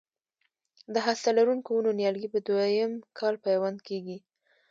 [0.93, 4.17] د هسته لرونکو ونو نیالګي په دوه یم کال پیوند کېږي.